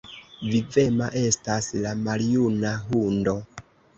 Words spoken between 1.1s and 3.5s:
estas la maljuna hundo!